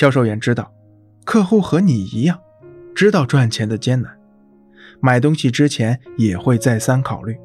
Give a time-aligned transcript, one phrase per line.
[0.00, 0.72] 销售员知道，
[1.26, 2.40] 客户和你一样，
[2.94, 4.10] 知道赚钱的艰难，
[4.98, 7.38] 买东西之前也会再三考虑。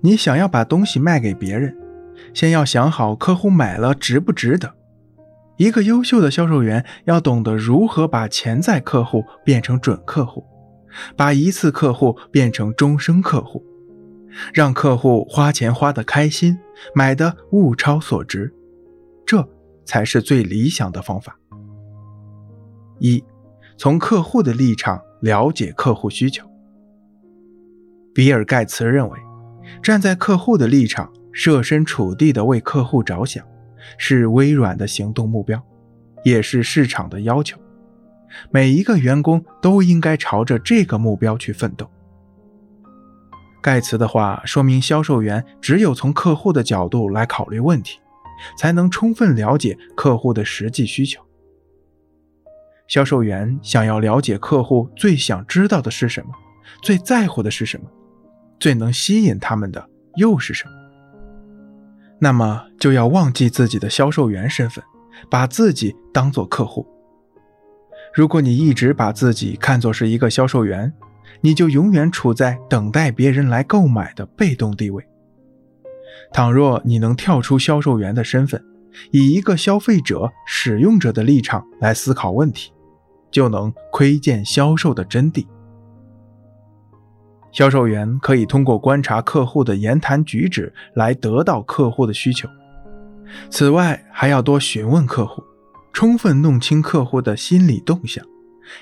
[0.00, 1.76] 你想要把东西卖给别人，
[2.32, 4.72] 先要想好客户买了值不值得。
[5.58, 10.42] 一个优秀的销售员要懂得如何把潜在客户变成准客户，
[11.18, 13.62] 把一次客户变成终生客户，
[14.54, 16.56] 让客户花钱花得开心，
[16.94, 18.54] 买的物超所值，
[19.86, 21.38] 才是最理想的方法。
[22.98, 23.24] 一，
[23.78, 26.46] 从客户的立场了解客户需求。
[28.12, 29.18] 比尔·盖茨认为。
[29.82, 33.44] 站在客户的立场，设身处地的为客户着想，
[33.98, 35.60] 是微软的行动目标，
[36.24, 37.58] 也是市场的要求。
[38.50, 41.90] 每一个员工都应该朝着这个目标去奋斗。
[43.60, 47.98] 盖茨的话说明，销售员只有从客户的角度来考虑问题，
[48.58, 51.22] 才能充分了解客户的实际需求。
[52.88, 56.30] 销售员想要了解客户最想知道的是什么，
[56.82, 57.86] 最在乎的是什么。
[58.58, 60.70] 最能吸引他们的又是什么？
[62.18, 64.82] 那么就要忘记自己的销售员身份，
[65.28, 66.86] 把自己当做客户。
[68.14, 70.90] 如果你一直把自己看作是一个销售员，
[71.42, 75.06] 你就永远处在等待别人来购买的被动地位。
[76.32, 78.62] 倘若你能跳出销售员的身份，
[79.10, 82.72] 以一个消费者、使用者的立场来思考问题，
[83.30, 85.46] 就能窥见销售的真谛。
[87.52, 92.46] 销售员可以通过观察客户的言谈举止来得到客户的需求。
[93.48, 95.42] 此外，还要多询问客户，
[95.92, 98.22] 充分弄清客户的心理动向，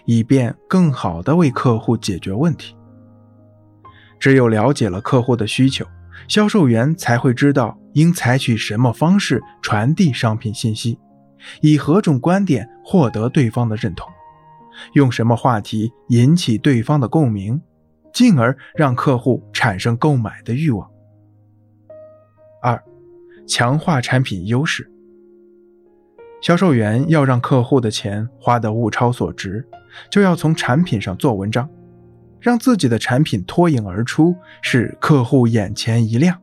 [0.07, 2.77] 以便更好地为客户解决问题。
[4.19, 5.87] 只有了解了客户的需求，
[6.29, 10.99] 销售员才会知道应采取什么方式传递商品信息，
[11.61, 14.11] 以何种观点获得对方的认同，
[14.95, 17.61] 用什么话题引起对方的共鸣。
[18.13, 20.89] 进而让客户产生购买的欲望。
[22.63, 22.81] 二，
[23.45, 24.89] 强化产品优势。
[26.41, 29.67] 销售员要让客户的钱花得物超所值，
[30.09, 31.69] 就要从产品上做文章，
[32.45, 36.39] 让自己的产品脱颖而出，使客户眼前一亮。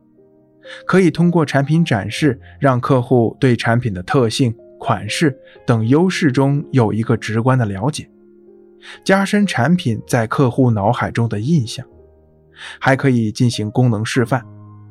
[0.84, 8.10] 可以通过产品展示，让客户对产品的特性、款式等优势中有一个直观的了解。
[9.04, 11.86] 加深产品在客户脑海中的印象，
[12.80, 14.44] 还可以进行功能示范，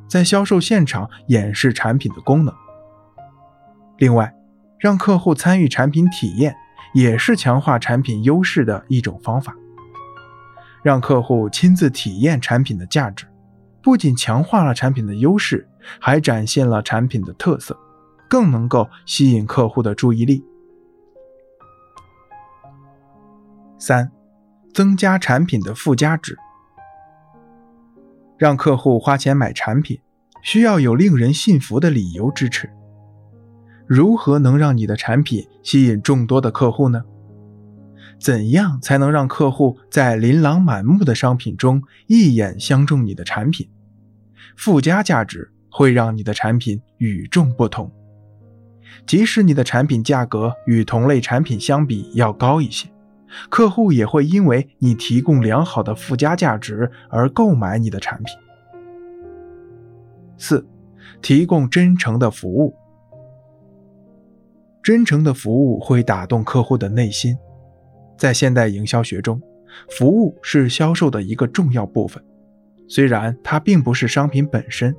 [0.07, 2.55] 在销售现场演示产品的功能。
[3.97, 4.33] 另外，
[4.79, 6.55] 让客户参与产品体验，
[6.93, 9.53] 也是强化产品优势的一种方法。
[10.83, 13.25] 让客户亲自体验产品的价值，
[13.81, 15.67] 不仅强化了产品的优势，
[15.99, 17.77] 还展现了产品的特色，
[18.29, 20.43] 更能够吸引客户的注意力。
[23.77, 24.11] 三，
[24.73, 26.37] 增加产品的附加值。
[28.37, 29.99] 让客户花钱买产品，
[30.41, 32.71] 需要有令人信服的理由支持。
[33.85, 37.03] 如何能让你的产品吸引众多的客户呢？
[38.21, 43.67] 怎样才能让客户在琳琅满目的商品中一眼相中你的产品？
[44.55, 47.91] 附加价值会让你的产品与众不同，
[49.07, 52.87] 即使你的产品价格与同类产品相比要高一些。
[53.49, 58.35] 客户也会因为你提供良好的附加价值而购买你的产品。
[60.37, 60.67] 四，
[61.23, 62.75] 提供真诚的服务。
[64.83, 67.35] 真诚的服务会打动客户的内心。
[68.21, 69.41] 在现代营销学中，
[69.89, 72.23] 服务是销售的一个重要部分。
[72.87, 74.95] 虽然它并不是商品本身，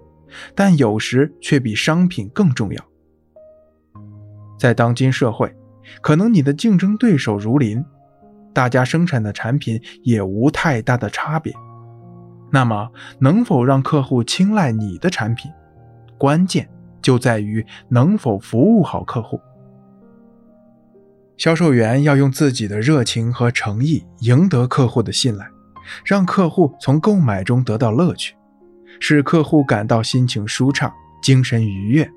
[0.56, 2.84] 但有时却比商品更重要。
[4.59, 5.55] 在当今社会，
[6.00, 7.81] 可能你的竞争对手如林。
[8.53, 11.55] 大家生产的产品也无太大的差别，
[12.50, 12.91] 那么
[13.21, 15.49] 能否让客户青睐你的产品，
[16.19, 16.69] 关键
[17.00, 19.41] 就在于能否服务好客户。
[21.43, 25.50] 销售员要用自己的热情和诚意赢得客户的信赖，
[26.05, 28.37] 让客户从购买中得到乐趣，
[29.00, 32.09] 使客户感到心情舒畅、精神愉悦，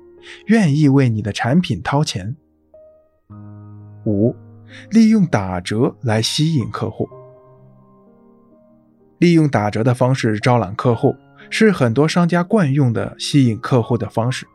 [0.46, 2.36] 愿意为你的产品掏钱。
[4.04, 4.36] 五。
[4.90, 7.08] 利用打折来吸引客户，
[9.18, 11.16] 利用打折的方式招揽客户，
[11.50, 14.46] 是很多商家惯用的吸引客户的方式。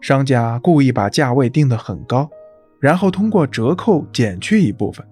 [0.00, 2.30] 商家故意把价位定得很高，
[2.80, 5.06] 然后通过折扣减去一部分，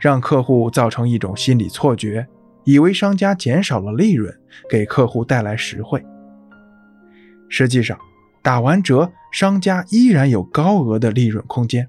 [0.00, 2.26] 让客户造成一种心理错觉，
[2.64, 4.32] 以为商家减少了利润，
[4.70, 6.04] 给客户带来实惠。
[7.48, 7.98] 实际上，
[8.42, 11.88] 打完折，商家依然有高额的利润空间。